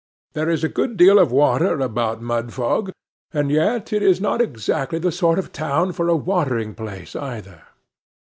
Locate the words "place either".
6.73-7.61